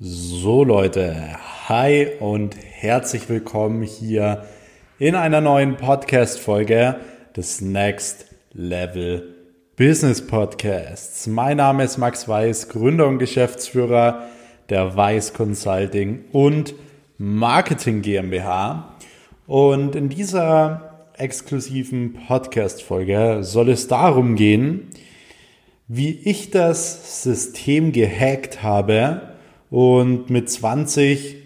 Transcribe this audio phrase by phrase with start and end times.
[0.00, 1.36] So Leute,
[1.68, 4.44] hi und herzlich willkommen hier
[5.00, 7.00] in einer neuen Podcast-Folge
[7.34, 9.34] des Next Level
[9.74, 11.26] Business Podcasts.
[11.26, 14.28] Mein Name ist Max Weiß, Gründer und Geschäftsführer
[14.68, 16.76] der Weiß Consulting und
[17.16, 18.94] Marketing GmbH.
[19.48, 24.90] Und in dieser exklusiven Podcast-Folge soll es darum gehen,
[25.88, 29.27] wie ich das System gehackt habe,
[29.70, 31.36] und mit 20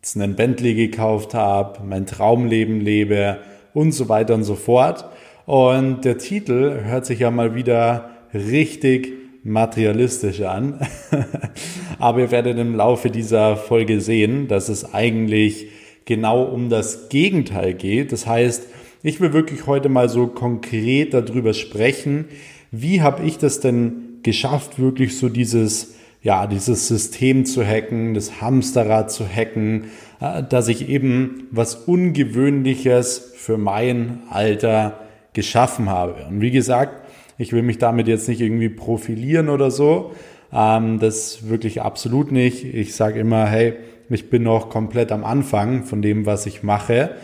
[0.00, 3.38] jetzt einen Bentley gekauft habe, mein Traumleben lebe
[3.72, 5.06] und so weiter und so fort.
[5.46, 9.12] Und der Titel hört sich ja mal wieder richtig
[9.44, 10.80] materialistisch an.
[11.98, 15.68] Aber ihr werdet im Laufe dieser Folge sehen, dass es eigentlich
[16.06, 18.12] genau um das Gegenteil geht.
[18.12, 18.66] Das heißt,
[19.02, 22.26] ich will wirklich heute mal so konkret darüber sprechen,
[22.70, 28.40] wie habe ich das denn geschafft, wirklich so dieses ja, dieses System zu hacken, das
[28.40, 29.84] Hamsterrad zu hacken,
[30.20, 35.00] äh, dass ich eben was Ungewöhnliches für mein Alter
[35.34, 36.24] geschaffen habe.
[36.28, 40.12] Und wie gesagt, ich will mich damit jetzt nicht irgendwie profilieren oder so.
[40.50, 42.64] Ähm, das wirklich absolut nicht.
[42.64, 43.74] Ich sage immer, hey,
[44.08, 47.16] ich bin noch komplett am Anfang von dem, was ich mache.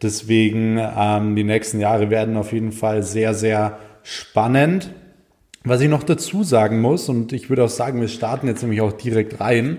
[0.00, 4.94] Deswegen ähm, die nächsten Jahre werden auf jeden Fall sehr, sehr spannend.
[5.68, 8.80] Was ich noch dazu sagen muss, und ich würde auch sagen, wir starten jetzt nämlich
[8.82, 9.78] auch direkt rein.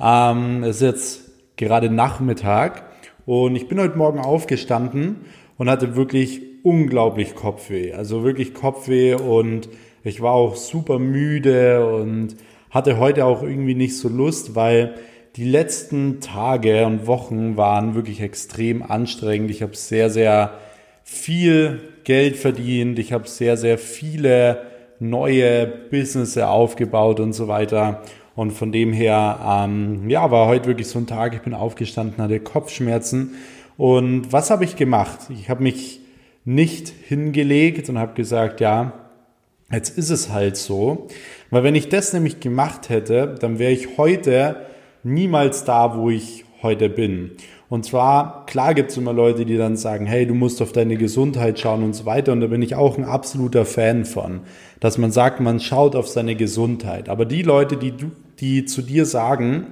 [0.00, 2.84] Ähm, es ist jetzt gerade Nachmittag
[3.26, 5.26] und ich bin heute Morgen aufgestanden
[5.58, 7.92] und hatte wirklich unglaublich Kopfweh.
[7.92, 9.68] Also wirklich Kopfweh und
[10.02, 12.36] ich war auch super müde und
[12.70, 14.94] hatte heute auch irgendwie nicht so Lust, weil
[15.36, 19.50] die letzten Tage und Wochen waren wirklich extrem anstrengend.
[19.50, 20.54] Ich habe sehr, sehr
[21.04, 22.98] viel Geld verdient.
[22.98, 24.67] Ich habe sehr, sehr viele
[25.00, 28.02] neue Business aufgebaut und so weiter.
[28.34, 31.34] Und von dem her, ähm, ja, war heute wirklich so ein Tag.
[31.34, 33.34] Ich bin aufgestanden, hatte Kopfschmerzen.
[33.76, 35.18] Und was habe ich gemacht?
[35.30, 36.00] Ich habe mich
[36.44, 38.92] nicht hingelegt und habe gesagt, ja,
[39.70, 41.08] jetzt ist es halt so.
[41.50, 44.66] Weil wenn ich das nämlich gemacht hätte, dann wäre ich heute
[45.02, 47.32] niemals da, wo ich heute bin.
[47.70, 50.96] Und zwar, klar gibt es immer Leute, die dann sagen, hey, du musst auf deine
[50.96, 52.32] Gesundheit schauen und so weiter.
[52.32, 54.40] Und da bin ich auch ein absoluter Fan von,
[54.80, 57.10] dass man sagt, man schaut auf seine Gesundheit.
[57.10, 57.92] Aber die Leute, die,
[58.40, 59.66] die zu dir sagen,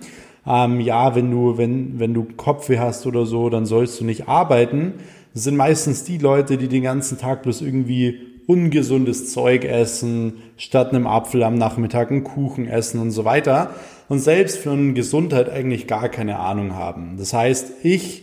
[0.46, 4.28] ähm, ja, wenn du, wenn, wenn du Kopfweh hast oder so, dann sollst du nicht
[4.28, 4.94] arbeiten,
[5.32, 11.06] sind meistens die Leute, die den ganzen Tag bloß irgendwie ungesundes Zeug essen, statt einem
[11.06, 13.74] Apfel am Nachmittag einen Kuchen essen und so weiter
[14.08, 17.16] und selbst eine Gesundheit eigentlich gar keine Ahnung haben.
[17.18, 18.22] Das heißt, ich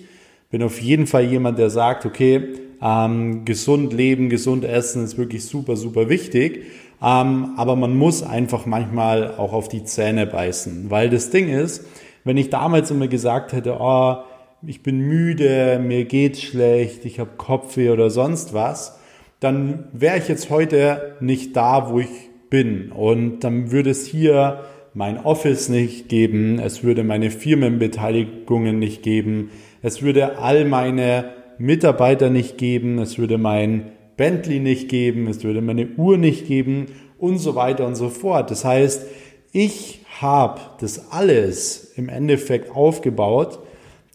[0.49, 5.45] bin auf jeden Fall jemand, der sagt, okay, ähm, gesund leben, gesund essen ist wirklich
[5.45, 6.65] super, super wichtig.
[7.01, 11.85] Ähm, aber man muss einfach manchmal auch auf die Zähne beißen, weil das Ding ist,
[12.23, 14.17] wenn ich damals immer gesagt hätte, oh,
[14.65, 18.97] ich bin müde, mir geht's schlecht, ich habe Kopfweh oder sonst was,
[19.43, 22.91] dann wäre ich jetzt heute nicht da, wo ich bin.
[22.91, 24.61] Und dann würde es hier
[24.93, 29.49] mein Office nicht geben, es würde meine Firmenbeteiligungen nicht geben,
[29.81, 35.61] es würde all meine Mitarbeiter nicht geben, es würde mein Bentley nicht geben, es würde
[35.61, 36.87] meine Uhr nicht geben
[37.17, 38.51] und so weiter und so fort.
[38.51, 39.07] Das heißt,
[39.51, 43.59] ich habe das alles im Endeffekt aufgebaut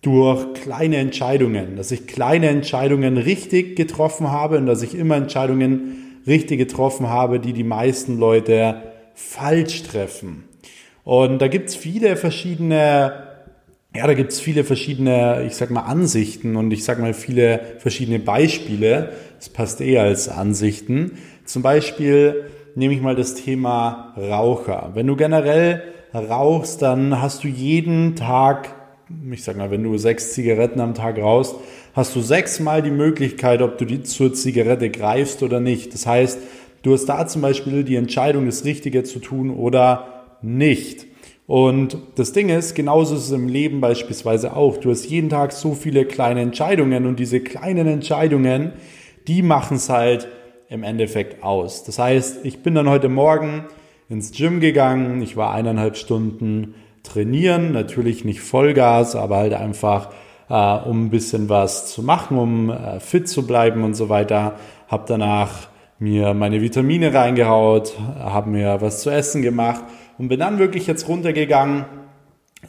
[0.02, 6.20] durch kleine Entscheidungen, dass ich kleine Entscheidungen richtig getroffen habe und dass ich immer Entscheidungen
[6.26, 8.82] richtig getroffen habe, die die meisten Leute
[9.14, 10.44] falsch treffen.
[11.04, 13.12] Und da gibt's viele verschiedene,
[13.96, 18.18] ja, da gibt's viele verschiedene, ich sag mal, Ansichten und ich sag mal viele verschiedene
[18.18, 19.14] Beispiele.
[19.38, 21.12] Das passt eher als Ansichten.
[21.44, 22.44] Zum Beispiel
[22.74, 24.90] nehme ich mal das Thema Raucher.
[24.94, 25.82] Wenn du generell
[26.14, 28.74] rauchst, dann hast du jeden Tag,
[29.32, 31.54] ich sag mal, wenn du sechs Zigaretten am Tag rauchst,
[31.94, 35.94] hast du sechsmal die Möglichkeit, ob du die zur Zigarette greifst oder nicht.
[35.94, 36.38] Das heißt,
[36.82, 41.06] du hast da zum Beispiel die Entscheidung, das Richtige zu tun oder nicht.
[41.46, 44.76] Und das Ding ist, genauso ist es im Leben beispielsweise auch.
[44.76, 48.72] Du hast jeden Tag so viele kleine Entscheidungen und diese kleinen Entscheidungen,
[49.26, 50.28] die machen es halt
[50.68, 51.84] im Endeffekt aus.
[51.84, 53.64] Das heißt, ich bin dann heute Morgen
[54.10, 56.74] ins Gym gegangen, ich war eineinhalb Stunden
[57.12, 60.10] trainieren, natürlich nicht Vollgas, aber halt einfach,
[60.48, 64.56] äh, um ein bisschen was zu machen, um äh, fit zu bleiben und so weiter.
[64.88, 65.68] Hab danach
[65.98, 69.84] mir meine Vitamine reingehaut, habe mir was zu essen gemacht
[70.16, 71.86] und bin dann wirklich jetzt runtergegangen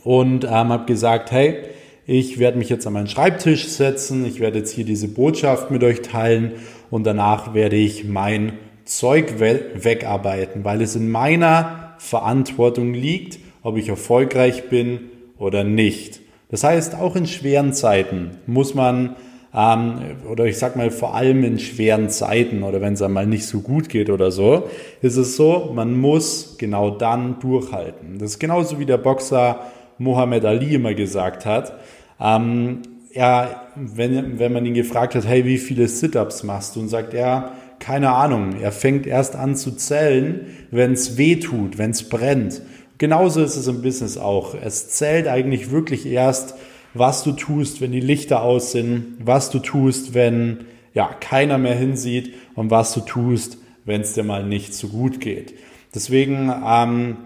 [0.03, 1.57] und ähm, habe gesagt, hey,
[2.05, 5.83] ich werde mich jetzt an meinen Schreibtisch setzen, ich werde jetzt hier diese Botschaft mit
[5.83, 6.53] euch teilen
[6.89, 8.53] und danach werde ich mein
[8.85, 14.99] Zeug we wegarbeiten, weil es in meiner Verantwortung liegt ob ich erfolgreich bin
[15.37, 16.21] oder nicht.
[16.49, 19.15] Das heißt, auch in schweren Zeiten muss man,
[19.53, 23.45] ähm, oder ich sag mal vor allem in schweren Zeiten oder wenn es einmal nicht
[23.45, 24.67] so gut geht oder so,
[25.01, 28.17] ist es so, man muss genau dann durchhalten.
[28.17, 29.59] Das ist genauso wie der Boxer
[29.99, 31.73] Mohammed Ali immer gesagt hat.
[32.19, 32.81] Ähm,
[33.11, 36.79] er, wenn, wenn man ihn gefragt hat, hey, wie viele Sit-Ups machst du?
[36.79, 38.55] Und sagt er, keine Ahnung.
[38.61, 42.61] Er fängt erst an zu zählen, wenn es weh tut, wenn es brennt.
[42.99, 44.53] Genauso ist es im Business auch.
[44.61, 46.55] Es zählt eigentlich wirklich erst,
[46.93, 51.75] was du tust, wenn die Lichter aus sind, was du tust, wenn ja keiner mehr
[51.75, 55.53] hinsieht und was du tust, wenn es dir mal nicht so gut geht.
[55.95, 57.17] Deswegen ähm,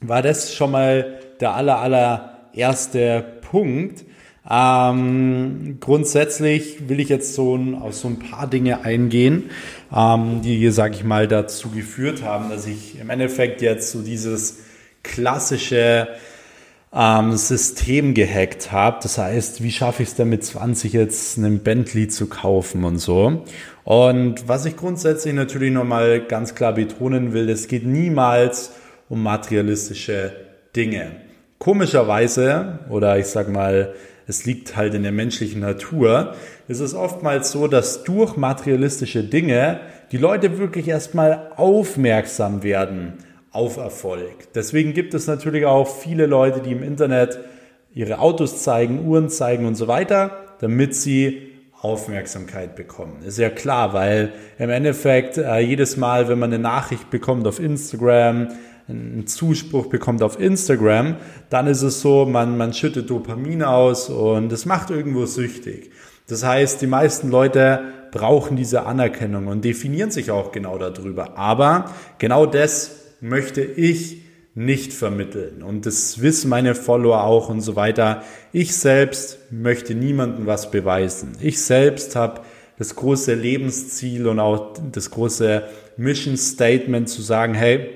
[0.00, 4.04] war das schon mal der aller allererste Punkt.
[4.50, 9.50] Ähm, grundsätzlich will ich jetzt so ein, auf so ein paar Dinge eingehen,
[9.94, 14.63] ähm, die, sage ich mal, dazu geführt haben, dass ich im Endeffekt jetzt so dieses
[15.04, 16.08] klassische
[16.94, 18.98] ähm, System gehackt habe.
[19.02, 22.98] Das heißt, wie schaffe ich es denn mit 20 jetzt einen Bentley zu kaufen und
[22.98, 23.44] so.
[23.84, 28.72] Und was ich grundsätzlich natürlich nochmal ganz klar betonen will, es geht niemals
[29.08, 30.32] um materialistische
[30.74, 31.12] Dinge.
[31.58, 33.94] Komischerweise, oder ich sag mal,
[34.26, 36.34] es liegt halt in der menschlichen Natur,
[36.68, 39.80] ist es oftmals so, dass durch materialistische Dinge
[40.12, 43.14] die Leute wirklich erstmal aufmerksam werden
[43.54, 44.52] auf Erfolg.
[44.54, 47.38] Deswegen gibt es natürlich auch viele Leute, die im Internet
[47.94, 53.22] ihre Autos zeigen, Uhren zeigen und so weiter, damit sie Aufmerksamkeit bekommen.
[53.24, 57.60] Ist ja klar, weil im Endeffekt äh, jedes Mal, wenn man eine Nachricht bekommt auf
[57.60, 58.48] Instagram,
[58.88, 61.16] einen Zuspruch bekommt auf Instagram,
[61.48, 65.90] dann ist es so, man, man schüttet Dopamin aus und es macht irgendwo süchtig.
[66.26, 67.80] Das heißt, die meisten Leute
[68.10, 71.36] brauchen diese Anerkennung und definieren sich auch genau darüber.
[71.38, 74.20] Aber genau das möchte ich
[74.54, 75.62] nicht vermitteln.
[75.62, 78.22] Und das wissen meine Follower auch und so weiter.
[78.52, 81.32] Ich selbst möchte niemandem was beweisen.
[81.40, 82.42] Ich selbst habe
[82.76, 85.62] das große Lebensziel und auch das große
[85.96, 87.88] Mission Statement zu sagen, hey,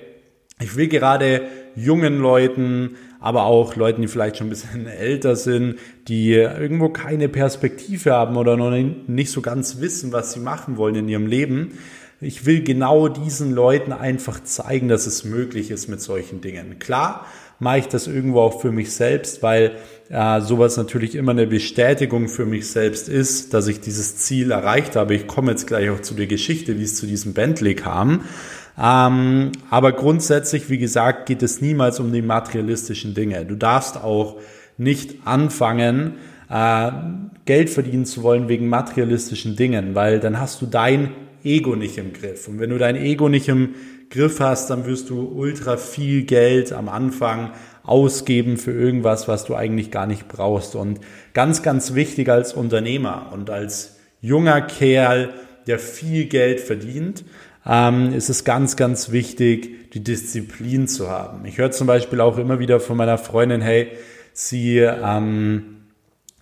[0.61, 1.43] ich will gerade
[1.77, 5.79] jungen Leuten, aber auch Leuten, die vielleicht schon ein bisschen älter sind,
[6.09, 10.95] die irgendwo keine Perspektive haben oder noch nicht so ganz wissen, was sie machen wollen
[10.95, 11.73] in ihrem Leben,
[12.21, 16.79] ich will genau diesen Leuten einfach zeigen, dass es möglich ist mit solchen Dingen.
[16.79, 17.27] Klar
[17.61, 19.73] mache ich das irgendwo auch für mich selbst, weil
[20.11, 24.97] äh, sowas natürlich immer eine Bestätigung für mich selbst ist, dass ich dieses Ziel erreicht
[24.97, 25.15] habe.
[25.15, 28.23] Ich komme jetzt gleich auch zu der Geschichte, wie es zu diesem Bentley kam.
[28.81, 33.45] Ähm, aber grundsätzlich, wie gesagt, geht es niemals um die materialistischen Dinge.
[33.45, 34.37] Du darfst auch
[34.77, 36.15] nicht anfangen,
[36.49, 36.91] äh,
[37.45, 41.11] Geld verdienen zu wollen wegen materialistischen Dingen, weil dann hast du dein
[41.45, 42.49] Ego nicht im Griff.
[42.49, 43.75] Und wenn du dein Ego nicht im
[44.11, 47.53] Griff hast, dann wirst du ultra viel Geld am Anfang
[47.83, 50.75] ausgeben für irgendwas, was du eigentlich gar nicht brauchst.
[50.75, 51.01] Und
[51.35, 55.31] ganz, ganz wichtig als Unternehmer und als junger Kerl,
[55.67, 57.25] der viel Geld verdient,
[57.67, 61.45] ähm, ist es ganz, ganz wichtig, die Disziplin zu haben.
[61.45, 63.89] Ich höre zum Beispiel auch immer wieder von meiner Freundin, hey,
[64.33, 65.78] sie ähm,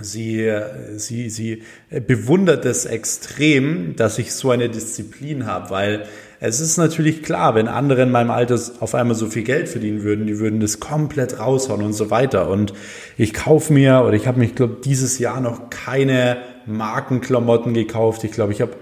[0.01, 0.51] sie,
[0.97, 1.63] sie, sie
[2.07, 6.07] bewundert es extrem, dass ich so eine Disziplin habe, weil
[6.39, 10.03] es ist natürlich klar, wenn andere in meinem Alter auf einmal so viel Geld verdienen
[10.03, 12.51] würden, die würden das komplett raushauen und so weiter.
[12.51, 12.75] Und
[13.17, 16.37] ich kaufe mir, oder ich habe mir, ich glaube, dieses Jahr noch keine
[16.67, 18.23] Markenklamotten gekauft.
[18.25, 18.73] Ich glaube, ich habe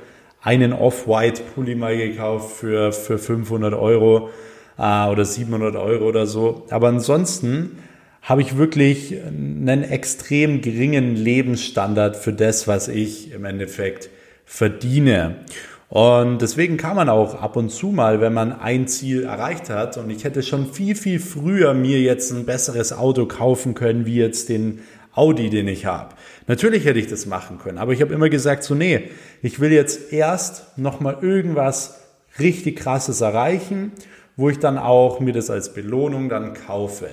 [0.42, 4.30] einen Off-White-Pulli mal gekauft für, für 500 Euro
[4.76, 6.66] äh, oder 700 Euro oder so.
[6.70, 7.78] Aber ansonsten
[8.24, 14.08] habe ich wirklich einen extrem geringen Lebensstandard für das, was ich im Endeffekt
[14.46, 15.44] verdiene.
[15.90, 19.98] Und deswegen kann man auch ab und zu mal, wenn man ein Ziel erreicht hat,
[19.98, 24.16] und ich hätte schon viel, viel früher mir jetzt ein besseres Auto kaufen können, wie
[24.16, 24.80] jetzt den
[25.12, 26.14] Audi, den ich habe.
[26.46, 29.10] Natürlich hätte ich das machen können, aber ich habe immer gesagt, so nee,
[29.42, 32.00] ich will jetzt erst nochmal irgendwas
[32.38, 33.92] richtig krasses erreichen,
[34.36, 37.10] wo ich dann auch mir das als Belohnung dann kaufe.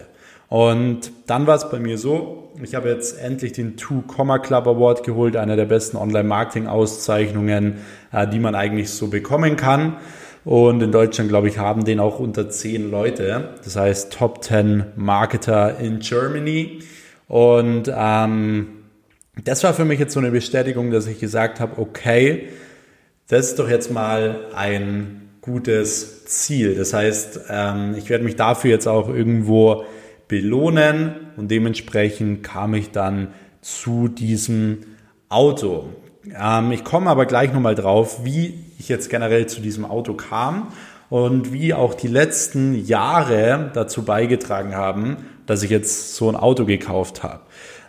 [0.51, 4.67] Und dann war es bei mir so, ich habe jetzt endlich den Two Comma Club
[4.67, 7.77] Award geholt, einer der besten Online-Marketing-Auszeichnungen,
[8.12, 9.96] äh, die man eigentlich so bekommen kann.
[10.43, 13.51] Und in Deutschland, glaube ich, haben den auch unter zehn Leute.
[13.63, 16.79] Das heißt Top 10 Marketer in Germany.
[17.29, 18.67] Und ähm,
[19.46, 22.50] das war für mich jetzt so eine Bestätigung, dass ich gesagt habe, okay,
[23.29, 26.75] das ist doch jetzt mal ein gutes Ziel.
[26.75, 29.86] Das heißt, ähm, ich werde mich dafür jetzt auch irgendwo
[30.32, 34.78] belohnen und dementsprechend kam ich dann zu diesem
[35.28, 35.90] Auto.
[36.34, 40.70] Ähm, ich komme aber gleich nochmal drauf, wie ich jetzt generell zu diesem Auto kam
[41.10, 46.64] und wie auch die letzten Jahre dazu beigetragen haben, dass ich jetzt so ein Auto
[46.66, 47.42] gekauft habe.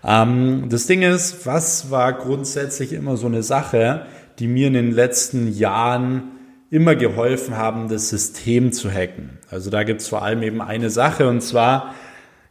[0.05, 4.07] Ähm, das Ding ist, was war grundsätzlich immer so eine Sache,
[4.41, 6.25] die mir in den letzten Jahren
[6.71, 9.39] immer geholfen haben, das System zu hacken.
[9.49, 11.95] Also da gibt es vor allem eben eine Sache und zwar,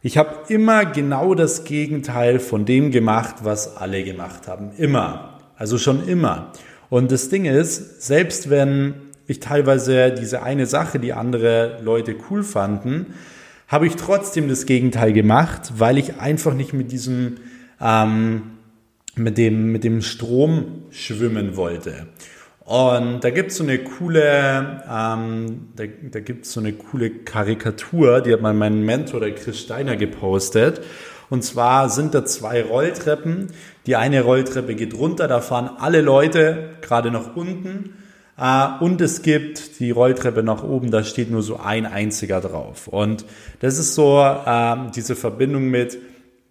[0.02, 4.72] ich habe immer genau das Gegenteil von dem gemacht, was alle gemacht haben.
[4.76, 5.38] Immer.
[5.56, 6.52] Also schon immer.
[6.90, 8.94] Und das Ding ist, selbst wenn
[9.28, 13.14] ich teilweise diese eine Sache, die andere Leute cool fanden,
[13.68, 17.36] habe ich trotzdem das Gegenteil gemacht, weil ich einfach nicht mit diesem,
[17.80, 18.42] ähm,
[19.14, 22.08] mit dem, mit dem Strom schwimmen wollte.
[22.64, 28.32] Und da gibt's so eine coole, ähm, da, da gibt's so eine coole Karikatur, die
[28.32, 30.80] hat mal mein Mentor, der Chris Steiner, gepostet.
[31.28, 33.48] Und zwar sind da zwei Rolltreppen.
[33.86, 37.94] Die eine Rolltreppe geht runter, da fahren alle Leute gerade nach unten.
[38.38, 42.86] Äh, und es gibt die Rolltreppe nach oben, da steht nur so ein einziger drauf.
[42.86, 43.24] Und
[43.60, 45.98] das ist so äh, diese Verbindung mit,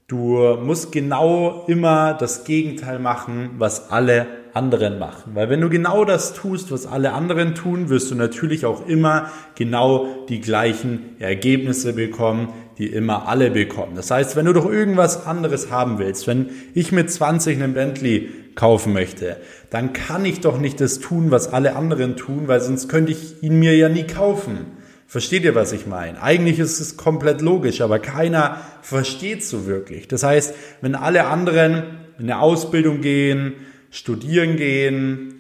[0.08, 5.31] du musst genau immer das Gegenteil machen, was alle anderen machen.
[5.36, 9.29] Weil wenn du genau das tust, was alle anderen tun, wirst du natürlich auch immer
[9.55, 13.96] genau die gleichen Ergebnisse bekommen, die immer alle bekommen.
[13.96, 18.29] Das heißt, wenn du doch irgendwas anderes haben willst, wenn ich mit 20 einen Bentley
[18.55, 19.38] kaufen möchte,
[19.70, 23.41] dann kann ich doch nicht das tun, was alle anderen tun, weil sonst könnte ich
[23.43, 24.65] ihn mir ja nie kaufen.
[25.08, 26.22] Versteht ihr, was ich meine?
[26.22, 30.08] Eigentlich ist es komplett logisch, aber keiner versteht so wirklich.
[30.08, 31.84] Das heißt, wenn alle anderen
[32.17, 33.55] in eine Ausbildung gehen,
[33.92, 35.36] studieren gehen,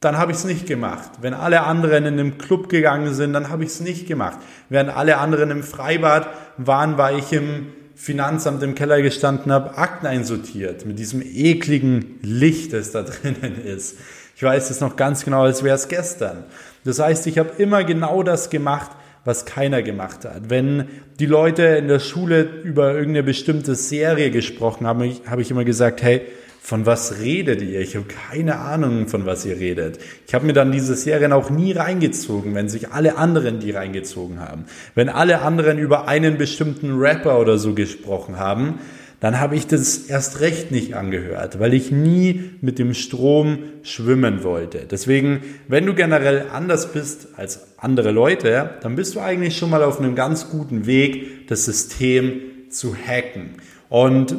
[0.00, 1.10] dann habe ich es nicht gemacht.
[1.20, 4.38] Wenn alle anderen in einem Club gegangen sind, dann habe ich es nicht gemacht.
[4.68, 10.06] Während alle anderen im Freibad waren, war ich im Finanzamt im Keller gestanden, habe Akten
[10.06, 13.96] einsortiert mit diesem ekligen Licht, das da drinnen ist.
[14.34, 16.44] Ich weiß es noch ganz genau, als wäre es gestern.
[16.84, 18.90] Das heißt, ich habe immer genau das gemacht,
[19.24, 20.50] was keiner gemacht hat.
[20.50, 20.88] Wenn
[21.20, 26.02] die Leute in der Schule über irgendeine bestimmte Serie gesprochen haben, habe ich immer gesagt,
[26.02, 26.22] hey,
[26.64, 27.80] von was redet ihr?
[27.80, 29.98] Ich habe keine Ahnung, von was ihr redet.
[30.28, 34.38] Ich habe mir dann diese Serien auch nie reingezogen, wenn sich alle anderen die reingezogen
[34.38, 34.66] haben.
[34.94, 38.78] Wenn alle anderen über einen bestimmten Rapper oder so gesprochen haben,
[39.18, 44.44] dann habe ich das erst recht nicht angehört, weil ich nie mit dem Strom schwimmen
[44.44, 44.86] wollte.
[44.88, 49.82] Deswegen, wenn du generell anders bist als andere Leute, dann bist du eigentlich schon mal
[49.82, 52.40] auf einem ganz guten Weg, das System
[52.70, 53.56] zu hacken.
[53.92, 54.34] Und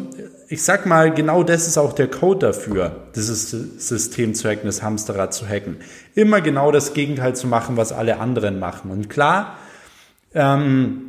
[0.49, 4.81] ich sag mal, genau das ist auch der Code dafür, dieses System zu hacken, das
[4.81, 5.77] Hamsterrad zu hacken.
[6.15, 8.89] Immer genau das Gegenteil zu machen, was alle anderen machen.
[8.89, 9.59] Und klar,
[10.33, 11.03] ähm,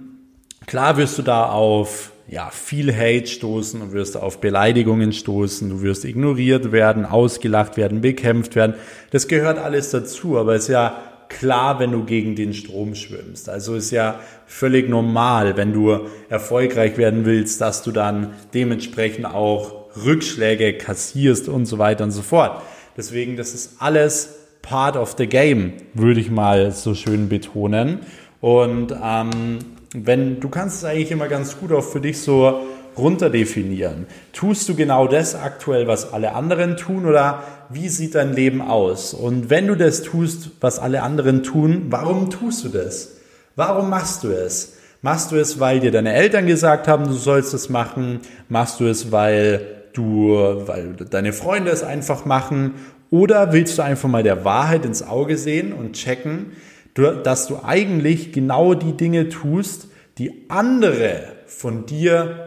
[0.66, 5.80] klar wirst du da auf ja, viel Hate stoßen und wirst auf Beleidigungen stoßen, du
[5.80, 8.74] wirst ignoriert werden, ausgelacht werden, bekämpft werden.
[9.10, 13.48] Das gehört alles dazu, aber es ist ja klar, wenn du gegen den Strom schwimmst.
[13.48, 19.84] Also ist ja völlig normal, wenn du erfolgreich werden willst, dass du dann dementsprechend auch
[20.04, 22.62] Rückschläge kassierst und so weiter und so fort.
[22.96, 28.00] Deswegen, das ist alles part of the game, würde ich mal so schön betonen.
[28.40, 29.58] Und ähm,
[29.94, 32.60] wenn du kannst es eigentlich immer ganz gut auch für dich so
[32.96, 34.06] runterdefinieren.
[34.32, 39.14] Tust du genau das aktuell, was alle anderen tun oder wie sieht dein Leben aus?
[39.14, 43.16] Und wenn du das tust, was alle anderen tun, warum tust du das?
[43.56, 44.76] Warum machst du es?
[45.02, 48.20] Machst du es, weil dir deine Eltern gesagt haben, du sollst es machen?
[48.48, 49.60] Machst du es, weil
[49.92, 50.34] du,
[50.66, 52.74] weil deine Freunde es einfach machen?
[53.10, 56.52] Oder willst du einfach mal der Wahrheit ins Auge sehen und checken,
[56.94, 62.43] dass du eigentlich genau die Dinge tust, die andere von dir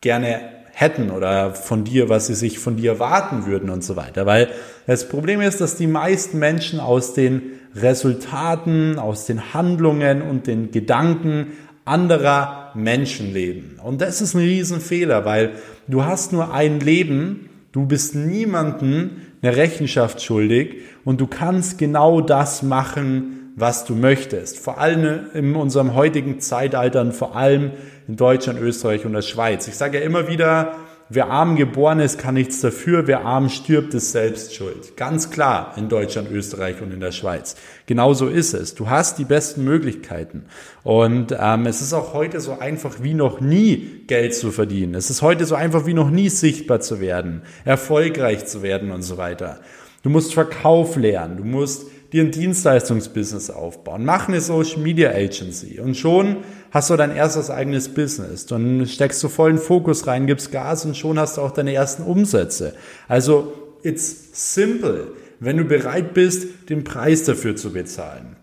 [0.00, 0.40] gerne
[0.72, 4.26] hätten oder von dir, was sie sich von dir erwarten würden und so weiter.
[4.26, 4.48] Weil
[4.86, 7.42] das Problem ist, dass die meisten Menschen aus den
[7.74, 11.52] Resultaten, aus den Handlungen und den Gedanken
[11.86, 13.78] anderer Menschen leben.
[13.82, 15.52] Und das ist ein Riesenfehler, weil
[15.88, 22.20] du hast nur ein Leben, du bist niemanden eine Rechenschaft schuldig und du kannst genau
[22.20, 24.58] das machen, was du möchtest.
[24.58, 27.72] Vor allem in unserem heutigen Zeitalter und vor allem
[28.06, 29.66] in Deutschland, Österreich und der Schweiz.
[29.66, 30.76] Ich sage ja immer wieder,
[31.08, 34.98] wer arm geboren ist, kann nichts dafür, wer arm stirbt, ist selbst schuld.
[34.98, 37.56] Ganz klar in Deutschland, Österreich und in der Schweiz.
[37.86, 38.74] Genauso ist es.
[38.74, 40.44] Du hast die besten Möglichkeiten.
[40.84, 44.94] Und ähm, es ist auch heute so einfach wie noch nie Geld zu verdienen.
[44.94, 49.00] Es ist heute so einfach wie noch nie sichtbar zu werden, erfolgreich zu werden und
[49.00, 49.60] so weiter.
[50.02, 55.80] Du musst Verkauf lernen, du musst dir ein Dienstleistungsbusiness aufbauen, mach eine Social Media Agency
[55.80, 56.38] und schon
[56.70, 58.46] hast du dein erstes eigenes Business.
[58.46, 62.02] Dann steckst du vollen Fokus rein, gibst Gas und schon hast du auch deine ersten
[62.02, 62.74] Umsätze.
[63.08, 65.08] Also it's simple,
[65.40, 68.36] wenn du bereit bist, den Preis dafür zu bezahlen.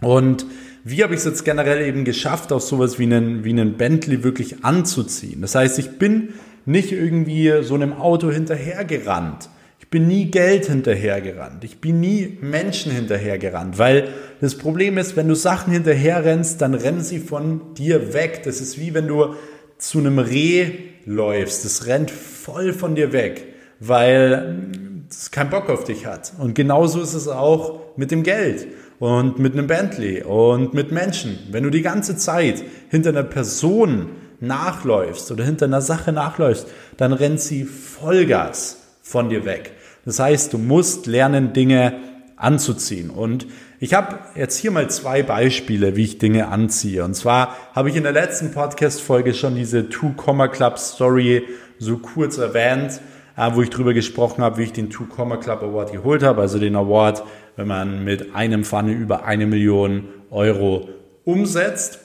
[0.00, 0.46] Und
[0.84, 4.22] wie habe ich es jetzt generell eben geschafft, auch sowas wie einen, wie einen Bentley
[4.22, 5.40] wirklich anzuziehen?
[5.40, 6.34] Das heißt, ich bin
[6.66, 9.48] nicht irgendwie so einem Auto hinterhergerannt.
[9.88, 11.64] Ich bin nie Geld hinterhergerannt.
[11.64, 17.00] Ich bin nie Menschen hinterhergerannt, weil das Problem ist, wenn du Sachen hinterherrennst, dann rennen
[17.00, 18.42] sie von dir weg.
[18.44, 19.34] Das ist wie wenn du
[19.78, 20.72] zu einem Reh
[21.06, 21.64] läufst.
[21.64, 23.46] Das rennt voll von dir weg,
[23.80, 24.72] weil
[25.08, 26.34] es keinen Bock auf dich hat.
[26.38, 28.66] Und genauso ist es auch mit dem Geld
[28.98, 31.38] und mit einem Bentley und mit Menschen.
[31.50, 36.66] Wenn du die ganze Zeit hinter einer Person nachläufst oder hinter einer Sache nachläufst,
[36.98, 39.72] dann rennt sie Vollgas von dir weg.
[40.08, 42.00] Das heißt, du musst lernen, Dinge
[42.36, 43.10] anzuziehen.
[43.10, 43.46] Und
[43.78, 47.04] ich habe jetzt hier mal zwei Beispiele, wie ich Dinge anziehe.
[47.04, 51.42] Und zwar habe ich in der letzten Podcast-Folge schon diese Two Comma Club Story
[51.78, 53.02] so kurz erwähnt,
[53.36, 56.40] äh, wo ich drüber gesprochen habe, wie ich den Two Comma Club Award geholt habe.
[56.40, 57.22] Also den Award,
[57.56, 60.88] wenn man mit einem Pfanne über eine Million Euro
[61.26, 61.98] umsetzt.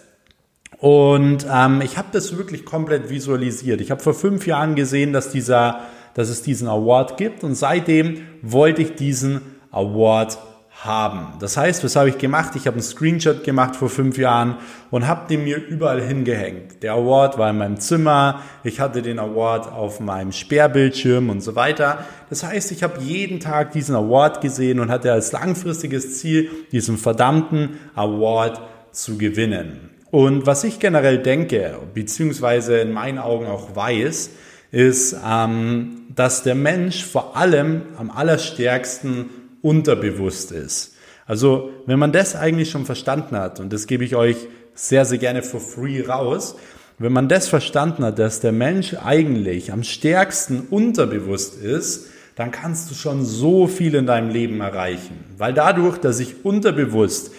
[0.78, 3.80] Und ähm, ich habe das wirklich komplett visualisiert.
[3.80, 8.22] Ich habe vor fünf Jahren gesehen, dass dieser dass es diesen Award gibt und seitdem
[8.42, 9.42] wollte ich diesen
[9.72, 10.38] Award
[10.82, 11.40] haben.
[11.40, 12.56] Das heißt, was habe ich gemacht?
[12.56, 14.58] Ich habe einen Screenshot gemacht vor fünf Jahren
[14.92, 16.84] und habe den mir überall hingehängt.
[16.84, 21.56] Der Award war in meinem Zimmer, ich hatte den Award auf meinem Sperrbildschirm und so
[21.56, 22.06] weiter.
[22.30, 26.98] Das heißt, ich habe jeden Tag diesen Award gesehen und hatte als langfristiges Ziel, diesen
[26.98, 29.90] verdammten Award zu gewinnen.
[30.12, 34.32] Und was ich generell denke, beziehungsweise in meinen Augen auch weiß,
[34.74, 39.30] ist, ähm, dass der Mensch vor allem am allerstärksten
[39.62, 40.96] unterbewusst ist.
[41.28, 44.36] Also wenn man das eigentlich schon verstanden hat, und das gebe ich euch
[44.74, 46.56] sehr, sehr gerne for free raus,
[46.98, 52.90] wenn man das verstanden hat, dass der Mensch eigentlich am stärksten unterbewusst ist, dann kannst
[52.90, 55.24] du schon so viel in deinem Leben erreichen.
[55.38, 57.32] Weil dadurch, dass ich unterbewusst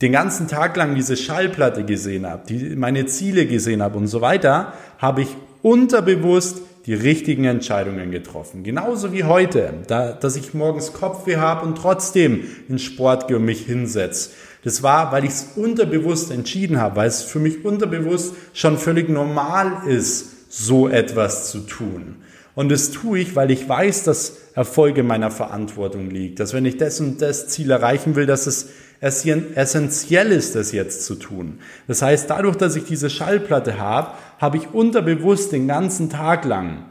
[0.00, 4.22] den ganzen Tag lang diese Schallplatte gesehen habe, die, meine Ziele gesehen habe und so
[4.22, 5.28] weiter, habe ich
[5.62, 8.64] unterbewusst die richtigen Entscheidungen getroffen.
[8.64, 13.44] Genauso wie heute, da, dass ich morgens Kopfweh habe und trotzdem in Sport gehe und
[13.44, 14.30] mich hinsetze.
[14.64, 19.08] Das war, weil ich es unterbewusst entschieden habe, weil es für mich unterbewusst schon völlig
[19.08, 22.16] normal ist, so etwas zu tun.
[22.56, 26.40] Und das tue ich, weil ich weiß, dass Erfolge meiner Verantwortung liegt.
[26.40, 31.06] Dass wenn ich das und das Ziel erreichen will, dass es essentiell ist, das jetzt
[31.06, 31.58] zu tun.
[31.88, 36.84] Das heißt, dadurch, dass ich diese Schallplatte habe, habe ich unterbewusst den ganzen Tag lang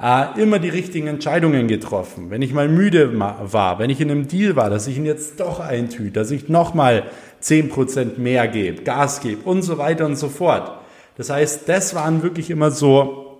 [0.00, 2.30] äh, immer die richtigen Entscheidungen getroffen.
[2.30, 5.38] Wenn ich mal müde war, wenn ich in einem Deal war, dass ich ihn jetzt
[5.38, 7.04] doch eintüte, dass ich nochmal
[7.42, 10.72] 10% mehr gebe, Gas gebe und so weiter und so fort.
[11.16, 13.38] Das heißt, das waren wirklich immer so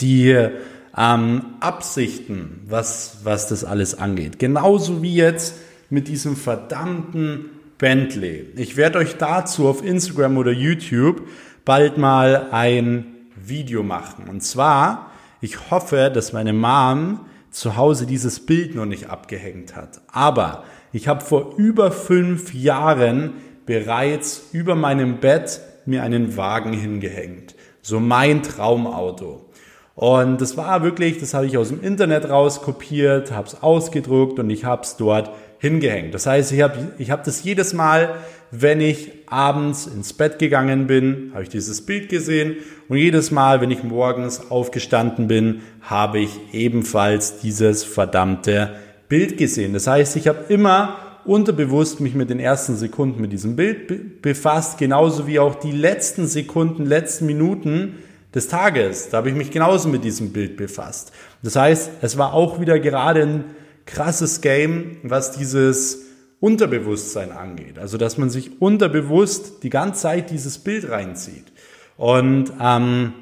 [0.00, 0.48] die
[0.96, 4.38] ähm, Absichten, was, was das alles angeht.
[4.38, 5.54] Genauso wie jetzt
[5.90, 8.46] mit diesem verdammten Bentley.
[8.56, 11.22] Ich werde euch dazu auf Instagram oder YouTube
[11.64, 14.28] bald mal ein Video machen.
[14.28, 20.00] Und zwar, ich hoffe, dass meine Mom zu Hause dieses Bild noch nicht abgehängt hat.
[20.12, 23.32] Aber ich habe vor über fünf Jahren
[23.66, 27.54] bereits über meinem Bett mir einen Wagen hingehängt.
[27.82, 29.46] So mein Traumauto.
[29.94, 34.48] Und das war wirklich, das habe ich aus dem Internet rauskopiert, habe es ausgedruckt und
[34.48, 36.14] ich habe es dort hingehängt.
[36.14, 38.16] Das heißt, ich habe ich hab das jedes Mal,
[38.50, 42.56] wenn ich abends ins Bett gegangen bin, habe ich dieses Bild gesehen
[42.88, 48.70] und jedes Mal, wenn ich morgens aufgestanden bin, habe ich ebenfalls dieses verdammte
[49.08, 49.74] Bild gesehen.
[49.74, 50.96] Das heißt, ich habe immer
[51.26, 56.26] unterbewusst mich mit den ersten Sekunden mit diesem Bild befasst, genauso wie auch die letzten
[56.26, 57.98] Sekunden, letzten Minuten
[58.34, 59.10] des Tages.
[59.10, 61.12] Da habe ich mich genauso mit diesem Bild befasst.
[61.42, 63.44] Das heißt, es war auch wieder gerade ein
[63.86, 66.06] krasses Game, was dieses
[66.40, 67.78] Unterbewusstsein angeht.
[67.78, 71.52] Also, dass man sich unterbewusst die ganze Zeit dieses Bild reinzieht.
[71.96, 73.12] Und ähm,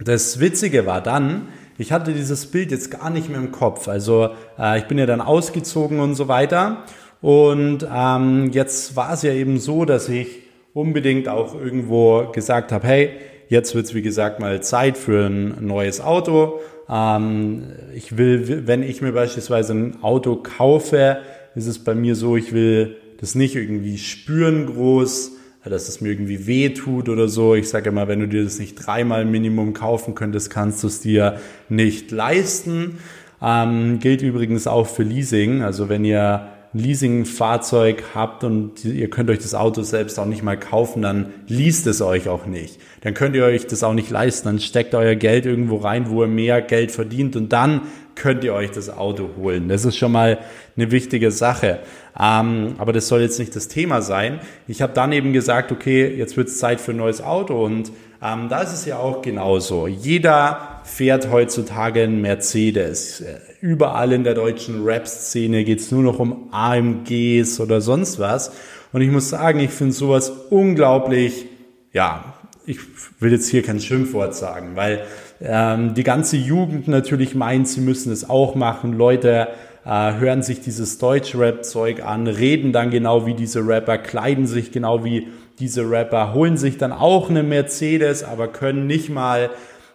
[0.00, 3.88] das Witzige war dann, ich hatte dieses Bild jetzt gar nicht mehr im Kopf.
[3.88, 6.84] Also äh, ich bin ja dann ausgezogen und so weiter.
[7.20, 10.28] Und ähm, jetzt war es ja eben so, dass ich
[10.72, 13.10] unbedingt auch irgendwo gesagt habe, hey,
[13.48, 16.60] jetzt wird es wie gesagt mal Zeit für ein neues Auto.
[16.88, 21.18] Ähm, ich will, wenn ich mir beispielsweise ein Auto kaufe,
[21.54, 25.32] ist es bei mir so, ich will das nicht irgendwie spüren groß,
[25.64, 27.54] dass es mir irgendwie weh tut oder so.
[27.54, 31.00] Ich sage immer, wenn du dir das nicht dreimal Minimum kaufen könntest, kannst du es
[31.00, 32.98] dir nicht leisten.
[33.42, 35.62] Ähm, gilt übrigens auch für Leasing.
[35.62, 40.58] Also wenn ihr Leasingfahrzeug habt und ihr könnt euch das Auto selbst auch nicht mal
[40.58, 42.80] kaufen, dann liest es euch auch nicht.
[43.02, 44.48] Dann könnt ihr euch das auch nicht leisten.
[44.48, 47.82] Dann steckt euer Geld irgendwo rein, wo ihr mehr Geld verdient und dann
[48.14, 49.68] könnt ihr euch das Auto holen.
[49.68, 50.38] Das ist schon mal
[50.76, 51.80] eine wichtige Sache.
[52.18, 54.40] Ähm, aber das soll jetzt nicht das Thema sein.
[54.66, 57.92] Ich habe dann eben gesagt, okay, jetzt wird es Zeit für ein neues Auto und
[58.22, 59.86] ähm, da ist es ja auch genauso.
[59.86, 63.22] Jeder fährt heutzutage ein Mercedes.
[63.60, 68.52] Überall in der deutschen Rap-Szene geht es nur noch um AMGs oder sonst was.
[68.92, 71.46] Und ich muss sagen, ich finde sowas unglaublich,
[71.92, 72.34] ja,
[72.66, 72.78] ich
[73.20, 75.02] will jetzt hier kein Schimpfwort sagen, weil
[75.40, 78.92] ähm, die ganze Jugend natürlich meint, sie müssen es auch machen.
[78.92, 79.48] Leute
[79.84, 85.04] äh, hören sich dieses Deutsch-Rap-Zeug an, reden dann genau wie diese Rapper, kleiden sich genau
[85.04, 89.50] wie diese Rapper, holen sich dann auch eine Mercedes, aber können nicht mal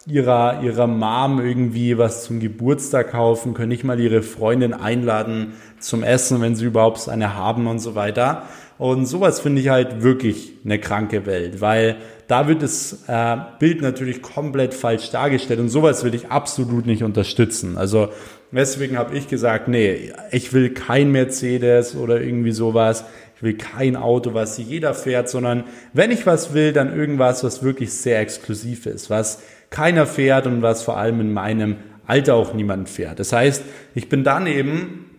[0.08, 6.04] ihrer, ihrer Mom irgendwie was zum Geburtstag kaufen, können nicht mal ihre Freundin einladen zum
[6.04, 8.44] Essen, wenn sie überhaupt eine haben und so weiter.
[8.78, 13.82] Und sowas finde ich halt wirklich eine kranke Welt, weil da wird das äh, Bild
[13.82, 17.78] natürlich komplett falsch dargestellt und sowas will ich absolut nicht unterstützen.
[17.78, 18.10] Also
[18.52, 23.06] deswegen habe ich gesagt, nee, ich will kein Mercedes oder irgendwie sowas.
[23.36, 27.64] Ich will kein Auto, was jeder fährt, sondern wenn ich was will, dann irgendwas, was
[27.64, 32.54] wirklich sehr exklusiv ist, was keiner fährt und was vor allem in meinem Alter auch
[32.54, 33.20] niemand fährt.
[33.20, 33.64] Das heißt,
[33.96, 35.10] ich bin dann eben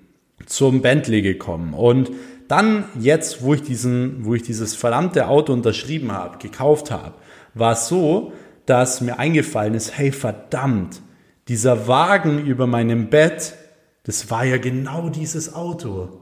[0.46, 2.10] zum Bentley gekommen und
[2.48, 7.14] dann jetzt, wo ich diesen, wo ich dieses verdammte Auto unterschrieben habe, gekauft habe,
[7.54, 8.32] war es so,
[8.66, 11.00] dass mir eingefallen ist, hey verdammt,
[11.48, 13.54] dieser Wagen über meinem Bett,
[14.04, 16.20] das war ja genau dieses Auto.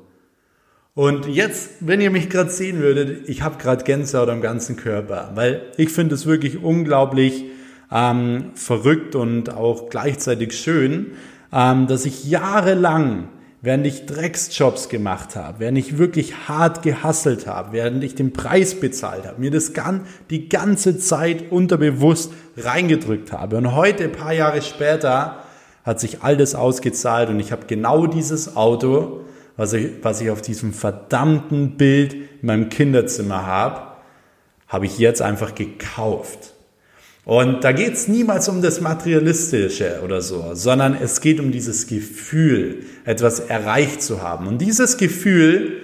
[0.94, 5.32] Und jetzt, wenn ihr mich gerade sehen würdet, ich habe gerade Gänsehaut am ganzen Körper,
[5.34, 7.44] weil ich finde es wirklich unglaublich
[7.92, 11.12] ähm, verrückt und auch gleichzeitig schön,
[11.52, 13.28] ähm, dass ich jahrelang
[13.62, 18.74] während ich Drecksjobs gemacht habe, während ich wirklich hart gehasselt habe, während ich den Preis
[18.80, 19.72] bezahlt habe, mir das
[20.30, 23.58] die ganze Zeit unterbewusst reingedrückt habe.
[23.58, 25.44] Und heute, ein paar Jahre später,
[25.84, 29.24] hat sich all das ausgezahlt und ich habe genau dieses Auto,
[29.56, 33.82] was ich, was ich auf diesem verdammten Bild in meinem Kinderzimmer habe,
[34.68, 36.49] habe ich jetzt einfach gekauft.
[37.24, 41.86] Und da geht es niemals um das Materialistische oder so, sondern es geht um dieses
[41.86, 44.46] Gefühl, etwas erreicht zu haben.
[44.46, 45.80] Und dieses Gefühl,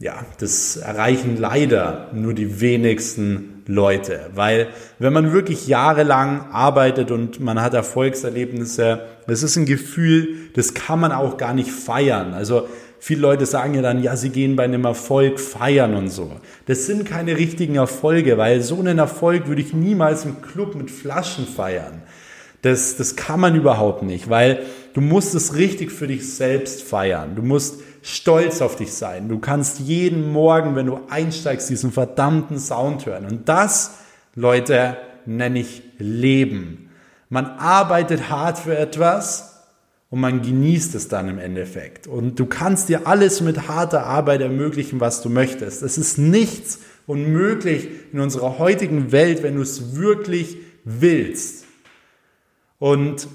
[0.00, 7.38] ja, das erreichen leider nur die wenigsten Leute, weil wenn man wirklich jahrelang arbeitet und
[7.38, 12.32] man hat Erfolgserlebnisse, das ist ein Gefühl, das kann man auch gar nicht feiern.
[12.32, 12.66] Also
[13.02, 16.32] Viele Leute sagen ja dann, ja, sie gehen bei einem Erfolg feiern und so.
[16.66, 20.90] Das sind keine richtigen Erfolge, weil so einen Erfolg würde ich niemals im Club mit
[20.90, 22.02] Flaschen feiern.
[22.60, 27.36] Das, das kann man überhaupt nicht, weil du musst es richtig für dich selbst feiern.
[27.36, 29.30] Du musst stolz auf dich sein.
[29.30, 33.24] Du kannst jeden Morgen, wenn du einsteigst, diesen verdammten Sound hören.
[33.24, 33.92] Und das,
[34.34, 36.90] Leute, nenne ich Leben.
[37.30, 39.49] Man arbeitet hart für etwas
[40.10, 42.08] und man genießt es dann im Endeffekt.
[42.08, 45.82] Und du kannst dir alles mit harter Arbeit ermöglichen, was du möchtest.
[45.82, 51.64] Es ist nichts unmöglich in unserer heutigen Welt, wenn du es wirklich willst.
[52.80, 53.28] Und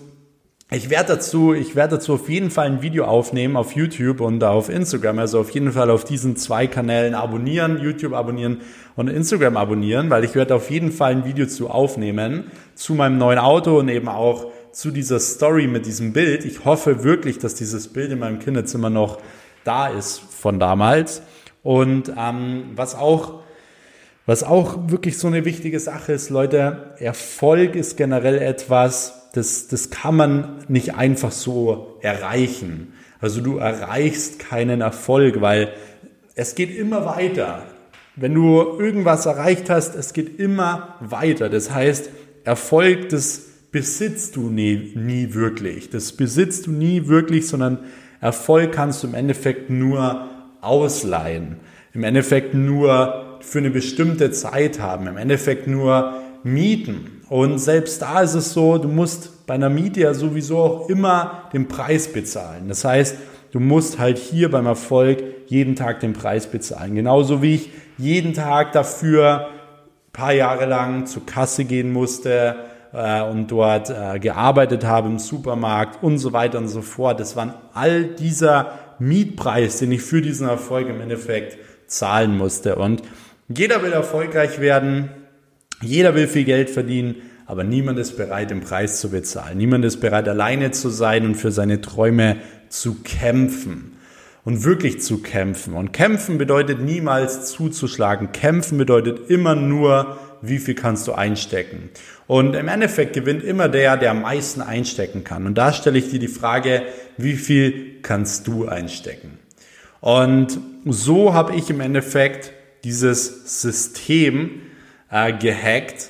[0.71, 4.43] ich werde dazu, ich werde dazu auf jeden Fall ein Video aufnehmen auf YouTube und
[4.43, 5.19] auf Instagram.
[5.19, 8.61] Also auf jeden Fall auf diesen zwei Kanälen abonnieren, YouTube abonnieren
[8.95, 13.17] und Instagram abonnieren, weil ich werde auf jeden Fall ein Video zu aufnehmen zu meinem
[13.17, 16.43] neuen Auto und eben auch zu dieser Story mit diesem Bild.
[16.43, 19.19] Ich hoffe wirklich, dass dieses Bild in meinem Kinderzimmer noch
[19.63, 21.21] da ist von damals.
[21.63, 23.39] Und ähm, was auch
[24.27, 29.91] was auch wirklich so eine wichtige Sache ist, Leute, Erfolg ist generell etwas, das, das
[29.91, 32.93] kann man nicht einfach so erreichen.
[33.21, 35.69] Also du erreichst keinen Erfolg, weil
[36.33, 37.63] es geht immer weiter.
[38.15, 41.47] Wenn du irgendwas erreicht hast, es geht immer weiter.
[41.47, 42.09] Das heißt,
[42.45, 43.43] Erfolg, das
[43.75, 45.89] besitzt du nie, nie wirklich.
[45.89, 47.79] Das besitzt du nie wirklich, sondern
[48.21, 50.29] Erfolg kannst du im Endeffekt nur
[50.61, 51.57] ausleihen.
[51.93, 55.07] Im Endeffekt nur für eine bestimmte Zeit haben.
[55.07, 57.21] Im Endeffekt nur mieten.
[57.27, 61.49] Und selbst da ist es so, du musst bei einer Miete ja sowieso auch immer
[61.51, 62.69] den Preis bezahlen.
[62.69, 63.17] Das heißt,
[63.51, 66.95] du musst halt hier beim Erfolg jeden Tag den Preis bezahlen.
[66.95, 69.49] Genauso wie ich jeden Tag dafür
[70.13, 72.55] paar Jahre lang zur Kasse gehen musste,
[72.95, 77.19] äh, und dort äh, gearbeitet habe im Supermarkt und so weiter und so fort.
[77.19, 82.75] Das war all dieser Mietpreis, den ich für diesen Erfolg im Endeffekt zahlen musste.
[82.75, 83.03] Und
[83.49, 85.09] jeder will erfolgreich werden,
[85.81, 89.57] jeder will viel Geld verdienen, aber niemand ist bereit, den Preis zu bezahlen.
[89.57, 92.37] Niemand ist bereit, alleine zu sein und für seine Träume
[92.69, 93.91] zu kämpfen.
[94.43, 95.73] Und wirklich zu kämpfen.
[95.73, 98.31] Und kämpfen bedeutet niemals zuzuschlagen.
[98.31, 101.89] Kämpfen bedeutet immer nur wie viel kannst du einstecken.
[102.27, 105.45] Und im Endeffekt gewinnt immer der, der am meisten einstecken kann.
[105.45, 106.83] Und da stelle ich dir die Frage,
[107.17, 109.39] wie viel kannst du einstecken?
[110.01, 112.51] Und so habe ich im Endeffekt
[112.83, 114.61] dieses System
[115.09, 116.09] äh, gehackt,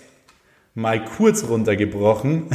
[0.74, 2.48] mal kurz runtergebrochen.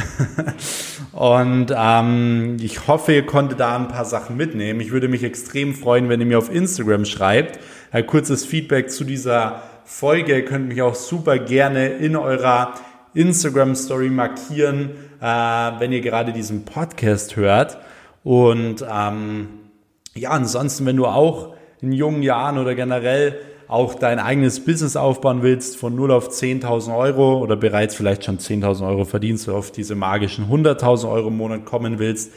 [1.11, 4.79] Und ähm, ich hoffe, ihr konntet da ein paar Sachen mitnehmen.
[4.79, 7.59] Ich würde mich extrem freuen, wenn ihr mir auf Instagram schreibt.
[7.91, 10.33] Ein kurzes Feedback zu dieser Folge.
[10.33, 12.73] Ihr könnt mich auch super gerne in eurer
[13.13, 17.77] Instagram Story markieren, äh, wenn ihr gerade diesen Podcast hört.
[18.23, 19.49] Und ähm,
[20.15, 25.43] ja, ansonsten, wenn du auch in jungen Jahren oder generell auch dein eigenes Business aufbauen
[25.43, 29.71] willst von 0 auf 10.000 Euro oder bereits vielleicht schon 10.000 Euro verdienst oder auf
[29.71, 32.31] diese magischen 100.000 Euro im Monat kommen willst,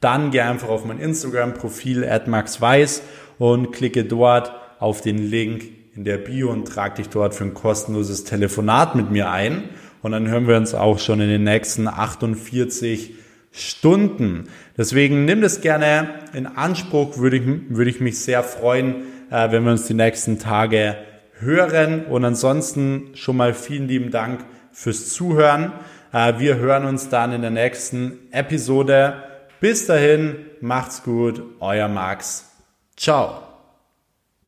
[0.00, 3.02] dann geh einfach auf mein Instagram-Profil @maxweiss
[3.38, 7.54] und klicke dort auf den Link in der Bio und trag dich dort für ein
[7.54, 9.64] kostenloses Telefonat mit mir ein.
[10.02, 13.14] Und dann hören wir uns auch schon in den nächsten 48
[13.52, 14.48] Stunden.
[14.76, 19.64] Deswegen nimm das gerne in Anspruch, würde ich, würde ich mich sehr freuen, äh, wenn
[19.64, 20.96] wir uns die nächsten Tage
[21.38, 22.06] hören.
[22.06, 25.72] Und ansonsten schon mal vielen lieben Dank fürs Zuhören.
[26.12, 29.14] Äh, wir hören uns dann in der nächsten Episode.
[29.60, 32.50] Bis dahin, macht's gut, euer Max.
[32.96, 33.49] Ciao.